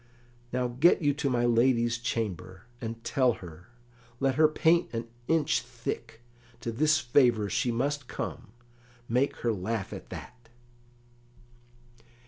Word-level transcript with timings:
Now 0.51 0.67
get 0.67 1.03
you 1.03 1.13
to 1.13 1.29
my 1.29 1.45
lady's 1.45 1.99
chamber, 1.99 2.63
and 2.81 3.03
tell 3.03 3.33
her, 3.33 3.67
let 4.19 4.33
her 4.33 4.47
paint 4.47 4.89
an 4.95 5.07
inch 5.27 5.61
thick, 5.61 6.21
to 6.61 6.71
this 6.71 6.97
favour 6.97 7.51
she 7.51 7.71
must 7.71 8.07
come; 8.07 8.47
make 9.07 9.35
her 9.45 9.53
laugh 9.53 9.93
at 9.93 10.09
that." 10.09 10.49